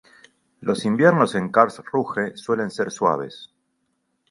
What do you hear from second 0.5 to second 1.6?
Los inviernos en